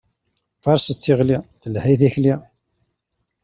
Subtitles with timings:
[0.63, 2.33] Faṛset tiɣli, telha i tilkli.